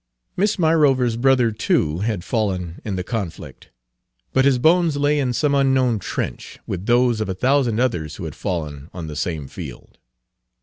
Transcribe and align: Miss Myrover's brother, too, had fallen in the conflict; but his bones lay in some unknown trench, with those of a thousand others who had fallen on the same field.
Miss 0.35 0.57
Myrover's 0.57 1.15
brother, 1.15 1.51
too, 1.51 1.99
had 1.99 2.23
fallen 2.23 2.81
in 2.83 2.95
the 2.95 3.03
conflict; 3.03 3.69
but 4.33 4.45
his 4.45 4.57
bones 4.57 4.97
lay 4.97 5.19
in 5.19 5.31
some 5.31 5.53
unknown 5.53 5.99
trench, 5.99 6.57
with 6.65 6.87
those 6.87 7.21
of 7.21 7.29
a 7.29 7.35
thousand 7.35 7.79
others 7.79 8.15
who 8.15 8.23
had 8.23 8.33
fallen 8.33 8.89
on 8.95 9.05
the 9.05 9.15
same 9.15 9.47
field. 9.47 9.99